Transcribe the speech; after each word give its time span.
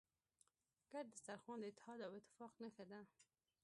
ګډ 0.91 1.07
سترخوان 1.19 1.59
د 1.59 1.63
اتحاد 1.69 1.99
او 2.07 2.11
اتفاق 2.19 2.51
نښه 2.63 2.85
ده. 2.91 2.99